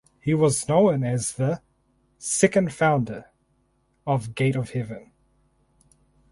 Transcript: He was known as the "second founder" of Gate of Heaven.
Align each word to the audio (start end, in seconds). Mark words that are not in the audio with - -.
He 0.19 0.33
was 0.33 0.67
known 0.67 1.03
as 1.03 1.33
the 1.33 1.61
"second 2.17 2.73
founder" 2.73 3.27
of 4.07 4.33
Gate 4.33 4.55
of 4.55 4.71
Heaven. 4.71 5.11